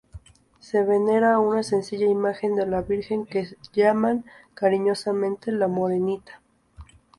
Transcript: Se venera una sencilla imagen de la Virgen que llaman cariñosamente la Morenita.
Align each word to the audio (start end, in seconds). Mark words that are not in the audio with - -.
Se 0.57 0.81
venera 0.81 1.37
una 1.37 1.61
sencilla 1.61 2.07
imagen 2.07 2.55
de 2.55 2.65
la 2.65 2.81
Virgen 2.81 3.27
que 3.27 3.55
llaman 3.71 4.25
cariñosamente 4.55 5.51
la 5.51 5.67
Morenita. 5.67 6.41